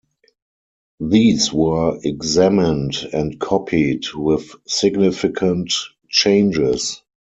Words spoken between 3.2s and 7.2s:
copied, with significant changes.